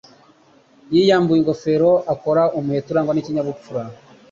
Yiyambuye 0.93 1.37
ingofero 1.39 1.91
akora 2.13 2.43
umuheto 2.57 2.87
urangwa 2.91 3.13
n'ikinyabupfura. 3.13 3.81